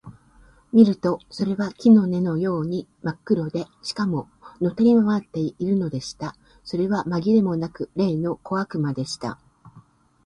[0.73, 4.27] 見るとそれは木の根のようにまっ黒で、しかも、
[4.59, 6.35] のたくり廻っているのでした。
[6.63, 9.37] それはまぎれもなく、例の小悪魔でした。